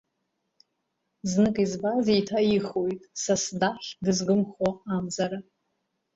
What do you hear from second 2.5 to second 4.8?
ихоит, сас дахь дызгымхо